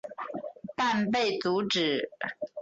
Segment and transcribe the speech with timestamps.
[0.75, 2.09] 但被阻止。